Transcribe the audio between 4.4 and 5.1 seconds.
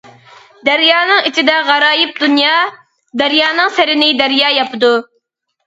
ياپىدۇ.